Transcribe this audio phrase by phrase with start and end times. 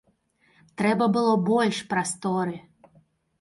[0.81, 2.57] Трэба было больш прасторы.